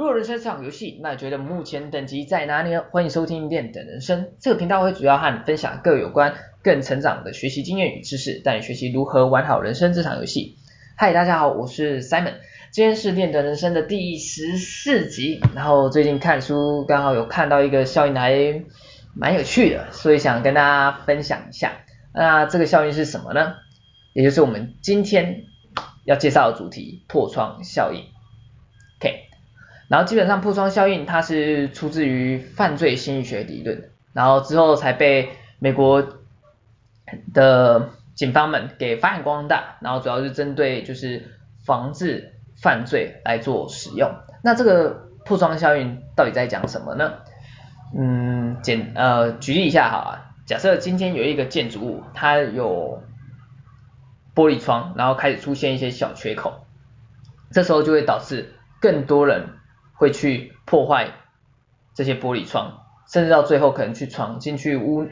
[0.00, 2.82] 如果人生是场游戏，那你觉得目前等级在哪里呢？
[2.90, 10.56] 欢迎收听练等人生，这个频道会主要和你分享各有关个人成长的学习经验与知识，带你学习如何玩好人生这场游戏。
[10.96, 12.36] 嗨，大家好，我是 Simon，
[12.70, 15.42] 今天是练等人生的第十四集。
[15.54, 18.64] 然后最近看书刚好有看到一个效应还
[19.14, 21.72] 蛮有趣的，所以想跟大家分享一下。
[22.14, 23.52] 那这个效应是什么呢？
[24.14, 25.42] 也就是我们今天
[26.06, 28.00] 要介绍的主题——破窗效应。
[29.90, 36.06] 然后基本上破窗效应它是出自于犯罪心理学理论，然后之后才被美国
[37.34, 44.08] 的警方们给发扬光大，然后主要是针对就是防治犯罪来做使用。
[44.44, 47.14] 那这个破窗效应到底在讲什么呢？
[47.98, 53.02] 嗯，简呃举例一下好啊，假设今天有一个建筑物，它有
[54.36, 56.64] 玻璃窗，然后开始出现一些小缺口，
[57.50, 59.48] 这时候就会导致更多人。
[60.00, 61.12] 会去破坏
[61.94, 65.06] 这些玻璃窗，甚至到最后可能去闯进去屋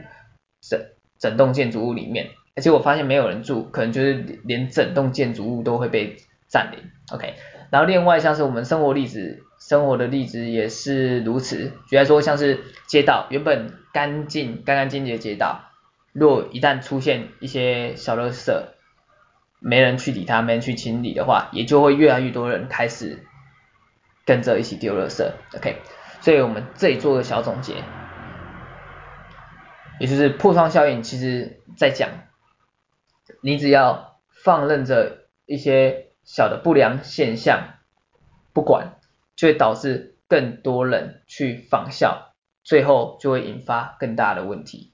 [0.67, 0.81] 整
[1.19, 4.13] 整栋建筑物里面，而且我发现没有人住，可能就是
[4.45, 6.79] 连整栋建筑物都会被占领。
[7.11, 7.35] OK，
[7.69, 11.71] 然后另外像是我们生活例子，生活的例子也是如此。
[11.87, 15.65] 举例说，像是街道原本干净干干净净的街道，
[16.13, 18.51] 若一旦出现一些小垃圾，
[19.59, 23.23] 没人去理它，没人去清理的话，也就会越来越多人开始。
[24.29, 25.81] 跟着一起丢垃圾，OK，
[26.21, 27.83] 所以我们这里做个小总结，
[29.99, 32.11] 也就是破窗效应，其实在讲，
[33.41, 37.79] 你只要放任着一些小的不良现象
[38.53, 38.99] 不管，
[39.35, 44.93] 就会导致更多人去仿效，最后就会引发更大的问题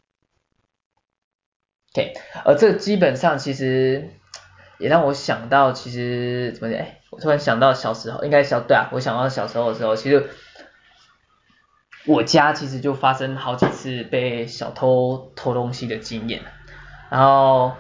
[1.94, 2.13] ，OK，
[2.45, 4.11] 而这基本上其实
[4.78, 6.80] 也让我想到，其实怎么讲？
[6.80, 10.30] 哎我突然想到小时候，应该小对啊，我想到小时候的时候，其实
[12.06, 16.42] 我家其实就发生好几次被小偷偷东西的经验，
[17.09, 17.74] 然后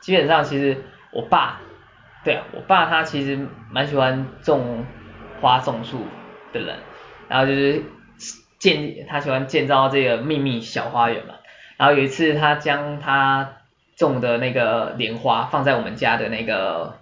[0.00, 1.60] 基本上其实我爸，
[2.24, 4.84] 对啊，我爸他其实蛮喜欢种
[5.40, 6.00] 花种树
[6.52, 6.76] 的人，
[7.28, 7.82] 然后就是
[8.58, 11.34] 建他喜欢建造这个秘密小花园嘛，
[11.76, 13.58] 然后有一次他将他
[13.96, 17.00] 种的那个莲花放在我们家的那个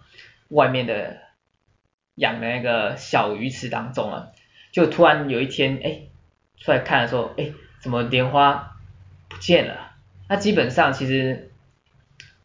[0.48, 1.20] 外面的。
[2.16, 4.32] 养的那个小鱼池当中了，
[4.70, 6.02] 就突然有一天，哎，
[6.58, 8.76] 出来看的时候，哎，怎么莲花
[9.30, 9.92] 不见了？
[10.28, 11.50] 那基本上其实，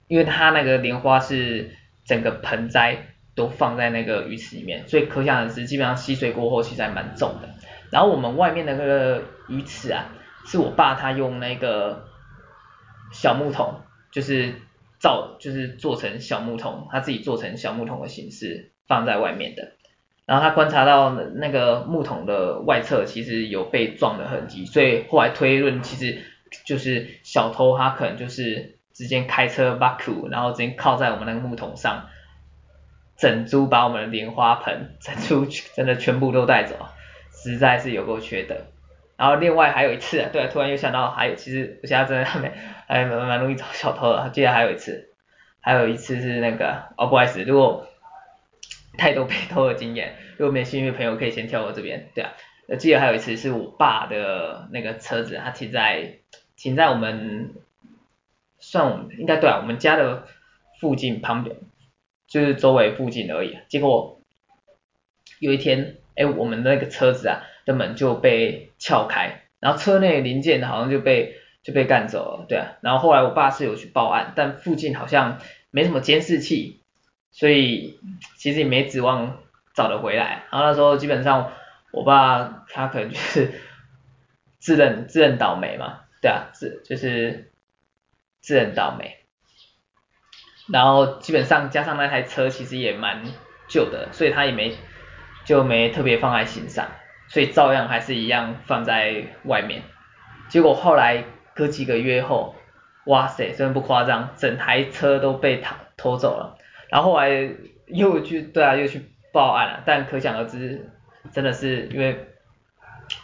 [0.08, 1.76] 因为它那个莲花是
[2.06, 7.50] 整个盆栽都放在那个鱼池里面，所以可想而知，基本上吸水过后其实还蛮重的。
[7.92, 10.06] 然后我们外面的那个鱼池啊，
[10.46, 12.06] 是我爸他用那个
[13.12, 13.82] 小木桶，
[14.18, 14.56] 就是
[15.00, 18.72] 造，就是做成小木桶，他自己做成小木桶的形式。
[18.88, 19.74] 放在外面的，
[20.26, 26.22] 然后他观察到那个木桶的外侧其实有被撞的痕迹，所以后来推论其实
[26.66, 32.08] 就是小偷他可能就是直接开车 back 然后直接靠在我们那个木桶上，
[33.18, 35.46] 整株把我们的莲花盆整株
[35.76, 36.78] 真的全部都带走，
[37.44, 38.56] 实在是有够缺德。
[39.18, 42.52] 然后另外还有一次，对，突然又想到还有，其实我现在真的还没
[42.88, 45.10] 还蛮蛮容易找小偷的，记得还有一次，
[45.60, 47.88] 还有一次是那个哦不好意思，如果
[48.98, 52.34] 太多被偷的经验，如果没兴趣的朋友可以先跳过这边，对啊，
[52.68, 56.20] 我记得还有一次是我爸的那个车子，他停在
[56.56, 57.56] 停在我们
[58.60, 60.28] 算我们应该对啊，我们家的
[60.80, 61.56] 附近旁边，
[62.28, 63.58] 就是周围附近而已。
[63.68, 64.22] 结果
[65.40, 72.74] 有一天，哎，我们那个车子啊的门就被撬开，然后车内零件好像就被就被干走了，对啊。
[72.82, 75.40] 然后后来我爸是有去报案，但附近好像
[75.72, 76.82] 没什么监视器。
[77.30, 78.00] 所以
[78.38, 79.38] 其实也没指望
[79.76, 81.52] 找得回来，然后那时候基本上
[81.92, 83.52] 我爸他可能就是
[84.58, 87.52] 自认自认倒霉嘛，对啊，自就是
[88.42, 89.18] 自认倒霉，
[90.68, 93.22] 然后基本上加上那台车其实也蛮
[93.68, 94.76] 旧的，所以他也没
[95.46, 96.90] 就没特别放在心上，
[97.28, 99.82] 所以照样还是一样放在外面，
[100.50, 102.56] 结果后来隔几个月后，
[103.06, 106.58] 哇塞，真的不夸张，整台车都被偷偷走了。
[106.90, 107.50] 然后后来
[107.88, 109.02] 又去对啊，又去
[109.34, 110.90] 报案了，但可想而知，
[111.32, 112.28] 真的是因为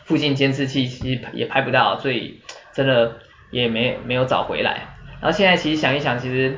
[0.03, 2.41] 附近监视器其实也拍不到，所以
[2.73, 3.17] 真的
[3.51, 4.95] 也没没有找回来。
[5.21, 6.57] 然后现在其实想一想，其实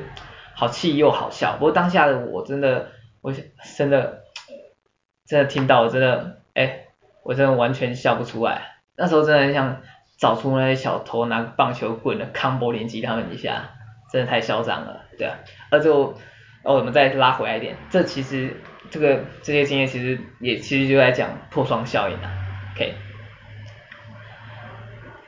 [0.54, 1.52] 好气又好笑。
[1.58, 2.90] 不过当下的我真的，
[3.20, 3.32] 我
[3.76, 4.24] 真的
[5.26, 6.85] 真的听到，我真的哎，
[7.26, 8.76] 我真的完全笑不出来。
[8.96, 9.82] 那时候真的很想
[10.18, 13.70] 找出那些小偷拿棒球棍的 combo 连击他们一下，
[14.10, 15.38] 真的太嚣张了，对啊，
[15.70, 16.16] 而就。
[16.68, 18.56] 哦，我们再拉回来一点，这其实
[18.90, 22.28] 这个这些经验其实也其实就在讲破窗效应啊
[22.74, 22.92] ，OK。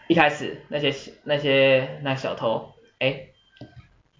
[0.08, 0.92] 一开始那些
[1.22, 3.20] 那些那小偷，哎，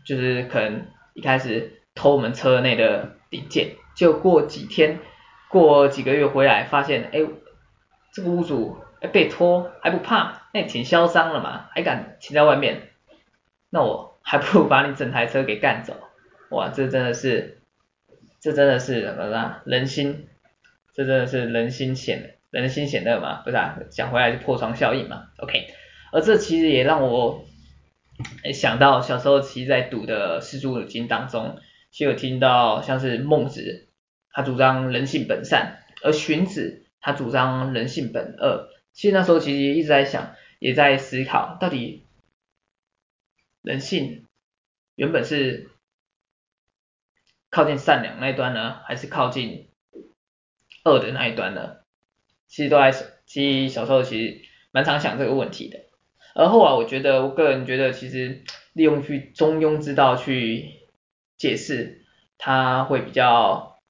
[0.06, 5.00] 就是可能一开始偷我们车内的零件，就过几天，
[5.48, 7.18] 过几个月回来发现，哎，
[8.12, 12.88] 这个屋主哎被拖还不怕，那挺嚣张了嘛，还敢停在外面，
[13.70, 15.94] 那我还不如把你整台车给干走，
[16.50, 17.60] 哇，这真的是，
[18.40, 19.62] 这真的是什么啦？
[19.64, 20.26] 人心，
[20.94, 22.34] 这真的是人心险。
[22.50, 23.78] 人心险恶嘛，不是啊？
[23.90, 25.66] 讲回来就破窗效应嘛，OK。
[26.12, 27.44] 而这其实也让我
[28.54, 31.58] 想到小时候其实在读的四书五经当中，
[31.90, 33.88] 其实有听到像是孟子，
[34.32, 38.68] 他主张人性本善，而荀子他主张人性本恶。
[38.92, 42.06] 其实那时候其实一直在想，也在思考，到底
[43.62, 44.26] 人性
[44.96, 45.70] 原本是
[47.50, 49.68] 靠近善良那一端呢，还是靠近
[50.84, 51.76] 恶的那一端呢？
[52.46, 52.90] 其实都还，
[53.26, 54.40] 其实小时候其实
[54.72, 55.78] 蛮常想这个问题的。
[56.34, 58.42] 而后来我觉得，我个人觉得，其实
[58.72, 60.70] 利用去中庸之道去
[61.36, 62.04] 解释，
[62.36, 63.80] 它会比较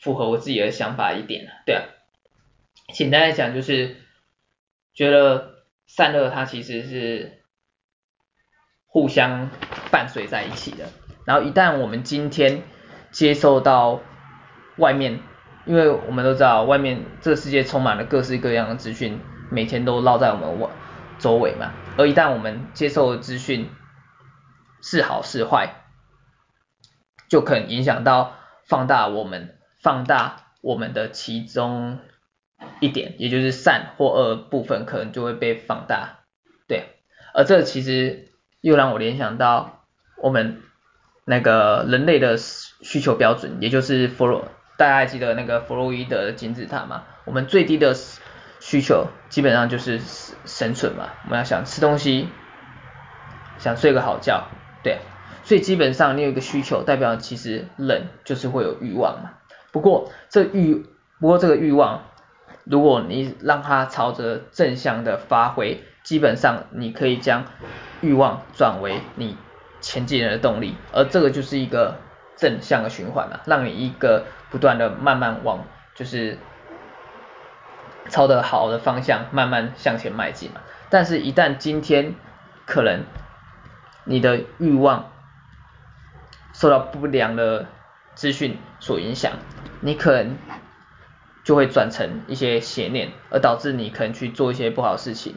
[0.00, 1.48] 符合我自己的想法一点。
[1.66, 1.84] 对啊，
[2.92, 3.96] 简单来讲就是，
[4.94, 7.42] 觉得善恶它其实是
[8.86, 9.50] 互相
[9.90, 10.88] 伴随在一起的。
[11.26, 12.62] 然后一旦我们今天
[13.10, 14.00] 接受到
[14.78, 15.20] 外面，
[15.66, 19.20] 因为我们都知道外面这个世界充满了各式各样的资讯，
[19.50, 20.70] 每天都绕在我们
[21.18, 21.74] 周围嘛。
[21.98, 23.70] 而一旦我们接受的资讯
[24.80, 25.84] 是好是坏，
[27.28, 28.34] 就可能影响到
[28.64, 32.00] 放大我们放大我们的其中
[32.80, 36.20] 一点，也就是善或恶部分，可能就会被放大。
[36.66, 36.86] 对，
[37.34, 38.28] 而这其实
[38.60, 39.84] 又让我联想到
[40.16, 40.62] 我们
[41.24, 44.48] 那个人类的需求标准，也就是弗洛。
[44.76, 47.04] 大家还记得那个弗洛伊德的金字塔吗？
[47.24, 47.94] 我们最低的
[48.60, 50.00] 需求基本上就是
[50.44, 52.28] 生存嘛，我们要想吃东西，
[53.58, 54.48] 想睡个好觉，
[54.84, 54.98] 对，
[55.42, 59.30] 所以基本上你有一个需求，代表其实人就是会有欲望嘛。
[59.72, 60.86] 不过这欲，
[61.20, 62.04] 不过这个欲望，
[62.64, 67.44] 如果你让它朝着正向的发挥，基本上你可以将
[68.00, 69.36] 欲望转为你
[69.80, 71.96] 前进的动力，而这个就是一个。
[72.40, 75.64] 正向的循环嘛，让你一个不断的慢慢往
[75.96, 76.38] 就是
[78.08, 80.60] 朝着好的方向慢慢向前迈进嘛。
[80.88, 82.14] 但是，一旦今天
[82.64, 83.02] 可能
[84.04, 85.10] 你的欲望
[86.52, 87.66] 受到不良的
[88.14, 89.32] 资讯所影响，
[89.80, 90.36] 你可能
[91.48, 95.34] 就会转成一些邪念，而导致你可能去做一些不好的事情，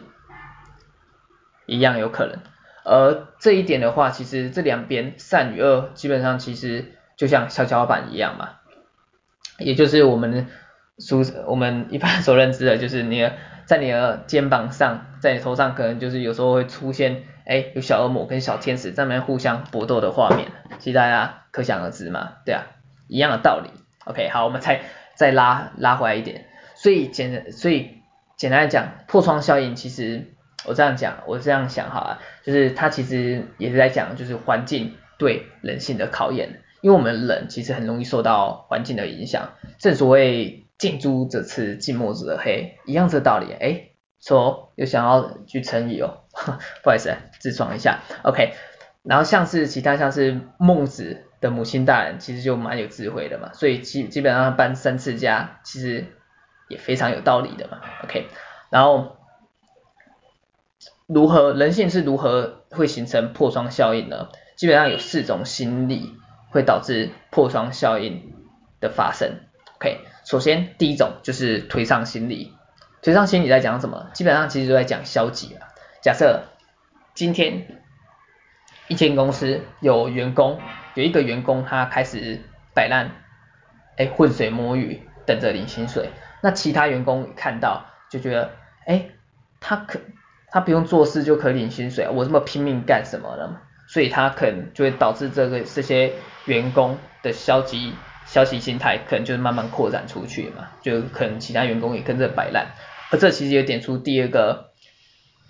[1.65, 2.39] 一样有可能。
[2.83, 8.49] 而这一点的话，其实这两边善与恶，基本上其实就像跷跷板一样嘛，
[9.57, 10.47] 也就是我们
[10.97, 13.31] 俗我们一般所认知的，就是你的
[13.63, 20.49] 在你的肩膀上，在你头上，可能就是有时候会出现，哎，有小恶魔跟小天使在那边互相搏斗的画面，
[20.79, 22.63] 其实大家可想而知嘛，对啊，
[23.07, 23.69] 一样的道理。
[24.03, 24.81] OK，好，我们再
[25.21, 28.01] 再拉拉回来一点，所以简所以
[28.37, 30.33] 简单来讲，破窗效应其实。
[30.63, 43.51] 我这样讲，我这样想哈，就是它其实也是在讲，就是环境对人性的考验，因为我们人其实很容易受到环境的影响，正所谓近朱者赤，近墨者黑，一样这道理。
[43.59, 46.25] 哎，说有想要去成语哦，
[46.83, 48.53] 不好意思，自创一下，OK。
[49.01, 56.05] 然后像是其他像是孟子的母亲大人，其实就蛮有智慧的嘛，所以基基本上搬三次家，其实
[56.69, 58.27] 也非常有道理的嘛，OK。
[58.69, 59.17] 然后。
[61.13, 64.29] 如何人性是如何会形成破窗效应呢？
[64.55, 66.15] 基本上有四种心理
[66.51, 68.31] 会导致破窗效应
[68.79, 69.41] 的发生。
[69.75, 72.53] OK，首先第一种就是推上心理。
[73.01, 74.09] 推上心理在讲什么？
[74.13, 75.67] 基本上其实都在讲消极啊。
[76.01, 76.43] 假设
[77.13, 77.81] 今天
[78.87, 80.61] 一间公司有员工，
[80.95, 82.39] 有一个员工他开始
[82.73, 83.11] 摆烂，
[83.97, 86.09] 哎，浑水摸鱼，等着领薪水。
[86.41, 88.51] 那其他员工看到就觉得，
[88.85, 89.05] 哎，
[89.59, 89.99] 他可。
[90.53, 93.61] 他不用做事就可以领薪水，我这么拼命干什么呢？
[93.87, 96.11] 所以他可能就会导致这个这些
[96.43, 97.93] 员工的消极
[98.25, 102.67] 消极心态，可能就是慢慢扩展出去嘛，就可能其他员工也跟着摆烂。
[103.11, 104.71] 而这其实也点出第二个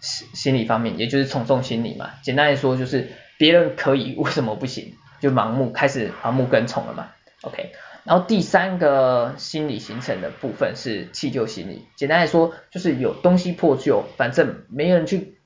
[0.01, 2.11] 心心理方面，也就是从众心理嘛。
[2.21, 4.93] 简单来说就是别人可以，为什么不行？
[5.21, 7.11] 就盲目开始盲目跟从了嘛。
[7.43, 7.71] OK。
[8.03, 15.37] 然后第三个心理形成的部分是弃旧心理，简单来说就是有东西破旧，反正没人去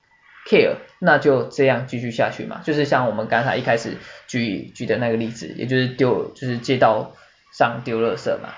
[0.47, 2.61] care，那就这样继续下去嘛。
[2.63, 7.13] 就是像我们刚才一开始举举的那个例子，也就是丢就是街道
[7.51, 8.53] 上丢垃圾嘛，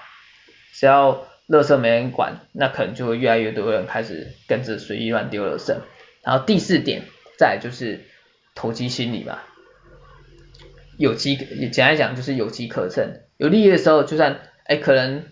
[0.74, 5.76] 只要垃圾没人管，那可能就会越来越多人开始跟着随意乱丢垃圾。
[6.22, 7.02] 然后第四点，
[7.40, 8.02] 再就是
[8.54, 9.40] 投机心理嘛，
[10.98, 15.24] 有机简单讲就是有机可乘，有利益的时候就算哎可能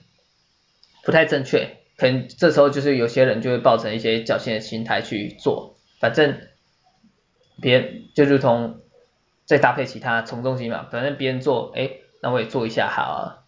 [1.04, 6.40] 不太正确，可能这时候就是有些人就会抱成一些侥幸的心态去做，反正
[7.62, 8.80] 别人就如同
[9.46, 11.92] 再搭配其他从众心嘛，反正别人做哎
[12.22, 13.42] 那我也做一下好啊。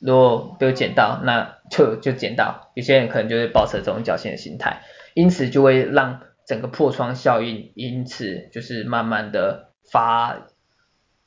[0.00, 2.70] 如果被我捡到，那就就捡到。
[2.74, 4.82] 有些人可能就会抱持这种侥幸的心态，
[5.14, 10.46] 因此就会让整个破窗效应，因此就是慢慢的发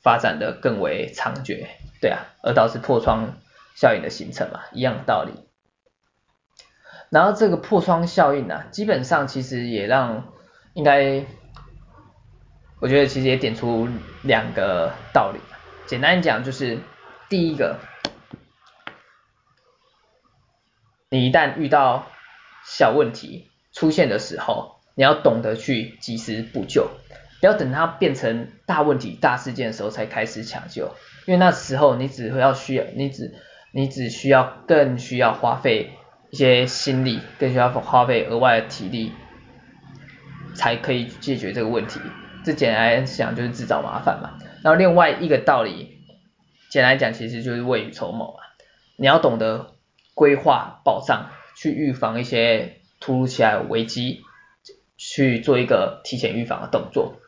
[0.02, 1.68] 发展的更为猖獗，
[2.02, 3.38] 对啊，而导致破窗
[3.76, 5.34] 效应的形成嘛，一样的道理。
[7.10, 10.32] 然后这个破窗效应啊，基本上其实也让
[10.74, 11.26] 应该，
[12.80, 13.90] 我觉得其实也点出
[14.24, 15.40] 两个道理，
[15.86, 16.80] 简单讲就是
[17.30, 17.78] 第一个。
[21.10, 22.08] 你一旦遇到
[22.66, 26.90] 小问题出现的时候，你要懂得去及时补救，
[27.42, 30.96] 不要等它变成大问题、大事件的时候才开始抢救，
[31.26, 33.34] 因为那时候你只会要需要，你只
[33.74, 35.92] 你只需要更需要花费
[36.30, 39.12] 一些心力，更需要花费额外的体力，
[40.56, 42.00] 才可以解决这个问题。
[42.46, 44.38] 这简单来讲就是自找麻烦嘛。
[44.64, 46.00] 然后另外一个道理，
[46.70, 48.40] 简单来讲其实就是未雨绸缪啊，
[48.96, 49.76] 你要懂得。
[50.14, 54.20] 规划保障，去预防一些突如其来的危机，
[54.98, 57.21] 去做一个提前预防的动作。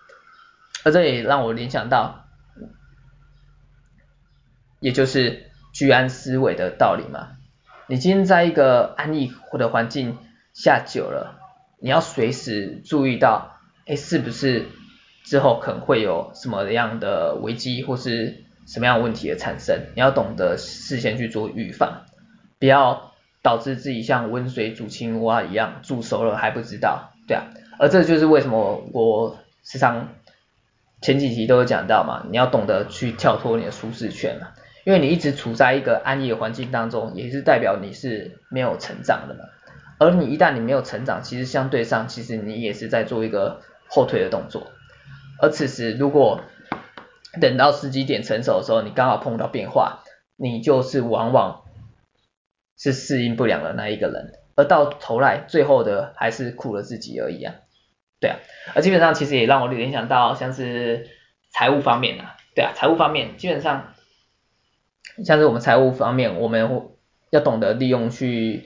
[0.84, 2.26] 而这也让我联想到，
[4.80, 7.38] 也就是居安思危的道理嘛。
[7.88, 10.18] 你今天在一个安逸的环境
[10.54, 11.40] 下久了，
[11.80, 14.68] 你要随时注意到，哎，是不是
[15.24, 19.88] 之后可能会有什么样的危机或是什么样的问题的产生？
[19.96, 22.06] 你要懂得事先去做预防。
[22.60, 23.12] 不要
[23.42, 27.44] 导致自己像温水煮青蛙一样煮熟了还不知道，对啊，
[27.78, 30.08] 而这就是为什么我时常
[31.04, 34.54] 前几集都有讲到嘛，你要懂得去跳脱你的舒适圈嘛，
[34.86, 39.42] 因为你一直处在一个安逸的环境当中，也是代表你是没有成长的嘛，
[40.00, 44.72] 而你一旦你没有成长，其实相对上其实你也是在做一个后退的动作，
[45.40, 46.42] 而此时如果
[47.40, 50.04] 等到时机点成熟的时候，你刚好碰到变化，
[50.38, 51.60] 你就是往往。
[52.76, 57.54] 是适应不良的那一个人，而到头来最后的还是苦了自己而已啊，
[58.24, 58.40] 对啊，
[58.74, 61.10] 而基本上其实也让我联想到像是
[61.52, 63.94] 财务方面啊，对啊，财务方面基本上
[65.26, 66.90] 像是我们财务方面，我们
[67.32, 68.64] 要懂得利用去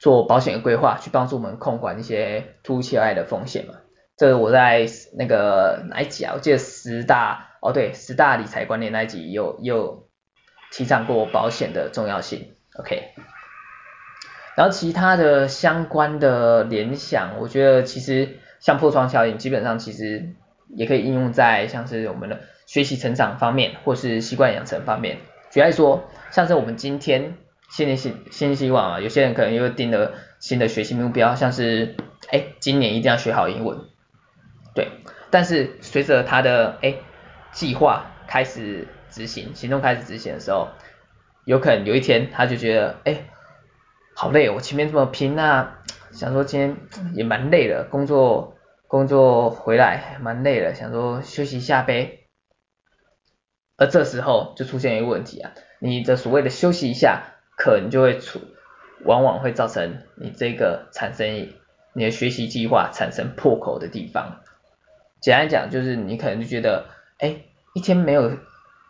[0.00, 3.74] 做保险的规划，去帮助我们控管一些突如其来的风险嘛。
[4.16, 6.32] 这个我在那个哪一集啊？
[6.34, 10.08] 我记得十大哦，对，十大理财观念那一集有有
[10.72, 12.56] 提倡过保险的重要性。
[12.80, 13.14] OK，
[14.56, 20.30] 然后其他的相关的联想，我觉得其实像破窗效应，基本上其实
[20.68, 25.18] 也可以应用在像是我们的学习成长方面，或是习惯养成方面。
[25.50, 27.34] 举例说，像是我们今天
[27.68, 31.96] 新年新新希望啊，有些人可能又定了新的学习目标，像是
[32.30, 33.78] 哎今年一定要学好英文，
[34.74, 34.88] 对。
[35.30, 36.94] 但是随着他的哎
[37.50, 40.68] 计划开始执行，行动开始执行的时候。
[41.44, 43.18] 有可能有一天他就觉得，哎，
[44.16, 45.80] 好累，我前面这么拼啊，
[46.12, 46.76] 想说今天
[47.14, 48.56] 也蛮累的，工作
[48.86, 52.20] 工作回来蛮累的，想说休息一下呗。
[53.76, 58.40] 而这时候就出现一个问题啊，你的所谓的休息一下，可能就会出，
[59.04, 61.52] 往往会造成你这个产生
[61.92, 64.40] 你的学习计划产生破口的地方。
[65.20, 66.86] 简单讲就是你可能就觉得，
[67.18, 67.42] 哎，
[67.72, 68.38] 一天没有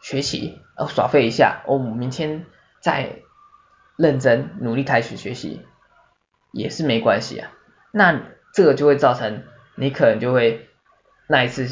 [0.03, 0.61] 学习。
[0.77, 2.45] 哦，耍废一下，哦，明天
[2.81, 3.21] 再
[3.97, 5.63] 认真努力开始学习
[6.53, 7.53] 也是没关系啊。
[7.93, 8.23] 那
[8.53, 9.45] 这个就会造成
[9.77, 10.69] 你可能就会
[11.29, 11.69] 那一次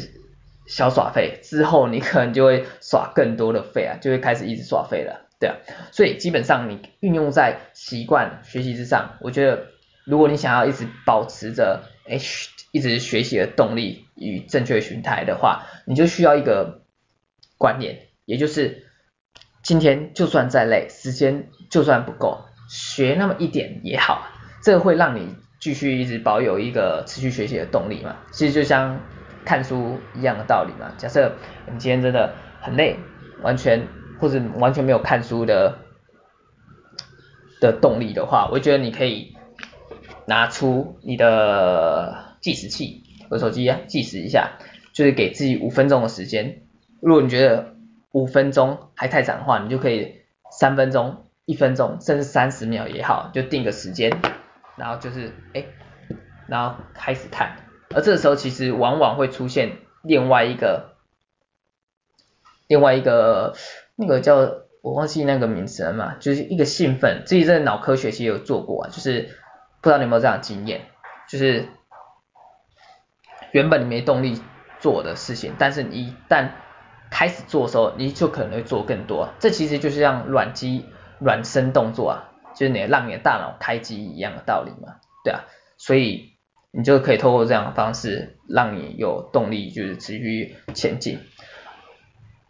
[0.65, 5.55] 小耍废之后，你可能就会耍更多的废啊，就会开始一直耍废了，对啊。
[5.91, 9.67] 所以基本上你运用在习惯学习之上，我觉得
[10.05, 12.17] 如果你想要一直保持着哎
[12.71, 16.83] 一直学习的动力与正确的心态的话，你就需要一个
[17.57, 18.87] 观念，也就是。
[19.63, 24.27] 今天就算再累，时间就算不够，学那么一点也好，
[24.61, 28.17] 这会让你继续一直保有一个持续学习的动力嘛。
[28.31, 28.99] 其实就像
[29.45, 30.93] 看书一样的道理嘛。
[30.97, 31.33] 假设
[31.71, 32.97] 你今天真的很累，
[33.41, 33.87] 完全
[34.19, 35.79] 或者完全没有看书的
[37.61, 39.33] 的动力的话，我觉得你可以
[40.27, 44.57] 拿出你的计时器和手机啊，计时一下，
[44.91, 46.63] 就是给自己五分钟的时间。
[47.01, 47.72] 如果你觉得
[48.13, 54.11] 五分钟还太长的话，你就可以三分钟、一分钟，甚至三十秒也好，就定个时间，
[54.77, 55.65] 然后就是哎，
[56.47, 57.57] 然后开始看。
[57.93, 60.95] 而这个时候其实往往会出现另外一个，
[62.67, 63.55] 另外一个
[63.95, 64.35] 那个叫
[64.81, 67.23] 我忘记那个名词了嘛，就是一个兴奋。
[67.25, 69.21] 自己在脑科学其实有做过啊，就是
[69.81, 70.81] 不知道你有没有这样的经验，
[71.27, 71.67] 就是
[73.51, 74.39] 原本你没动力
[74.79, 76.49] 做的事情，但是你一旦
[77.13, 79.29] 开始做的时候，你就可能会做更多。
[79.39, 80.85] 这其实就是像软肌
[81.19, 85.45] 软身动作啊，就是你让你的大脑开机一样的道理嘛，对啊，
[85.77, 86.31] 所以。
[86.75, 91.19] 你就可以透过这样的方式，让你有动力，就是持续前进。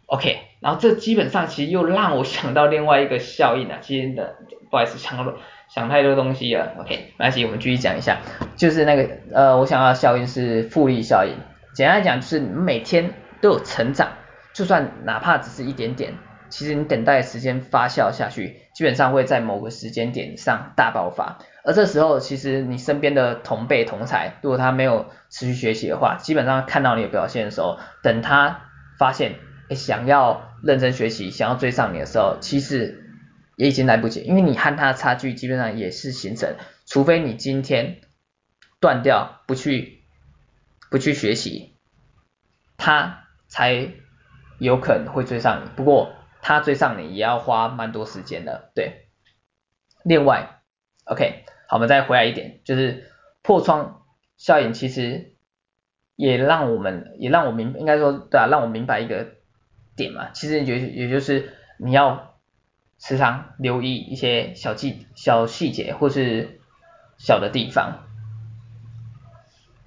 [0.06, 4.36] OK，然后这基本上其实又让我想到另外一个效应啊，其实的
[4.70, 5.34] 不好意思，想
[5.68, 6.72] 想太多东西了。
[6.80, 8.22] OK，没关系，我们继续讲一下，
[8.56, 11.34] 就是那个呃，我想要的效应是复利效应。
[11.74, 14.08] 简单来讲，就是每天都有成长，
[14.54, 16.14] 就算哪怕只是一点点。
[16.50, 21.38] 其实你等待的时间发酵下去，基本上会在某个时间点上大爆发。
[21.64, 29.34] 而这时候，其实你身边的同辈同才，如果他没有持续学习的话，基本上看到你的表现的时候，等他发现，
[29.70, 33.02] 想要认真学习，想要追上你的时候，其实
[33.56, 36.54] 也已经来不及，因为你和他的差距基本上也是形成，
[36.86, 37.96] 除非你今天
[38.78, 40.04] 断掉不去
[40.88, 41.74] 不去学习，
[42.76, 43.88] 他才
[44.58, 45.68] 有可能会追上你。
[45.76, 49.08] 不过，他追上你也要花蛮多时间的，对。
[50.02, 50.60] 另外
[51.04, 53.10] ，OK，好，我们再回来一点，就是
[53.42, 54.02] 破窗
[54.36, 55.34] 效应，其实
[56.16, 59.26] 也让我们也让我明，应该说对啊，让我明白一个
[59.96, 62.34] 点嘛，其实也也就是你要
[62.98, 66.60] 时常留意一些小细小细节或是
[67.16, 68.04] 小的地方，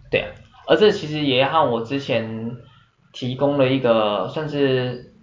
[0.10, 0.34] 对啊。
[0.68, 2.58] 而这其实也和我之前
[3.14, 5.14] 提供了一个算是。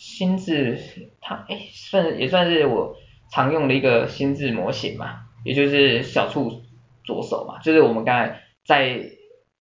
[0.00, 0.78] 心智，
[1.20, 2.94] 它哎，算也算是我
[3.32, 6.62] 常用的一个心智模型嘛，也就是小处
[7.02, 9.10] 着手嘛，就是我们刚才在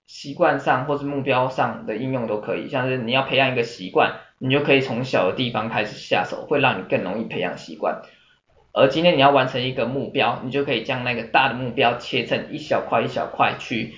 [0.05, 8.03] 习惯上或是目标上的应用都可以，像是你要培养一个习惯，你就可以从小的地方开始下手，会让你更容易培养习惯。
[8.73, 13.95] 而今天你要完成一个目标，你就可以将那个大的目标切成一小块一小块去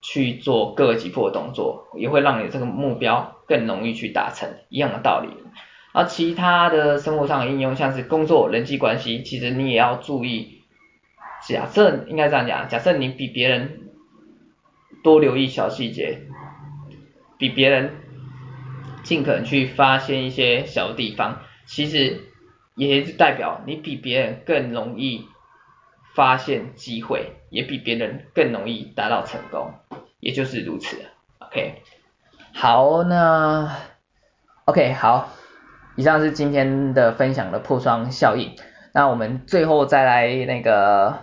[0.00, 5.28] 去做各个击破的动作，也会让你这个目标更容易去达成，一样的道理。
[5.92, 10.62] 而其他的生活上的应用，像是工作、人际关系，其实你也要注意。
[11.46, 13.90] 假设应该这样讲，假设你比别人
[15.02, 16.20] 多留意小细节，
[17.38, 17.92] 比别人
[19.02, 22.20] 尽可能去发现一些小地方，其实
[22.76, 25.26] 也是代表你比别人更容易
[26.18, 29.72] 发现机会，也比别人更容易达到成功，
[30.18, 30.96] 也就是如此。
[31.38, 31.80] OK，
[32.52, 33.72] 好，那
[34.64, 35.30] OK 好。
[35.94, 38.56] 以上是今天的分享的破窗效应，
[38.92, 41.20] 那我们最后再来那个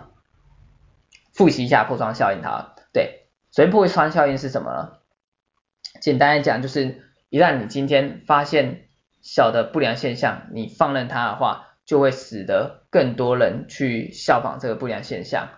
[1.34, 2.74] 复习一下破窗效应哈。
[2.94, 4.92] 对，所以破窗效应是什么呢？
[6.00, 8.88] 简单来讲就是，一旦你今天发现
[9.20, 15.48] 小的不良现象，你放任它的话，就会使得更多人去效仿这个不良现象，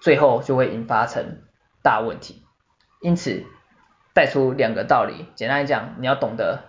[0.00, 1.38] 最后就会引发成
[1.82, 2.42] 大问题。
[3.00, 3.44] 因此，
[4.14, 6.64] 带出两个道理，简单来讲，你要懂得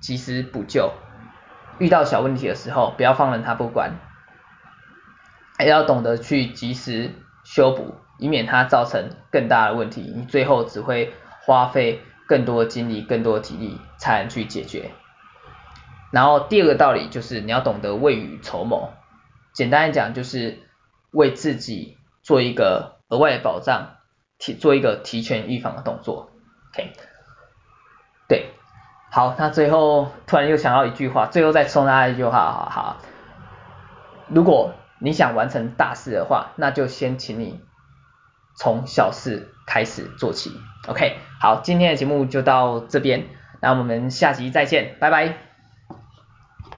[0.00, 0.92] 及时补救。
[1.78, 3.92] 遇到小问题的时候，不要放任它不管，
[5.58, 7.12] 还要懂得去及时
[7.44, 11.12] 修补，以免它造成更大的问题，你最后只会
[11.44, 14.90] 花费更多精力、更多体力才能去解决。
[16.10, 18.90] 然后第二个道理就是你要懂得未雨绸缪，
[19.52, 20.58] 简单来讲就是
[21.10, 23.96] 为自己做一个额外的保障，
[24.38, 26.30] 提做一个提前预防的动作。
[26.72, 26.92] OK，
[28.28, 28.50] 对。
[29.10, 32.96] 好，那最后突然又想到一句话，最后再送大家一句话，好好。
[34.28, 37.60] 如果你想完成大事的话，那就先请你
[38.54, 40.52] 从小事开始做起。
[40.88, 43.26] OK，好，今天的节目就到这边，
[43.62, 45.47] 那我们下集再见，拜拜。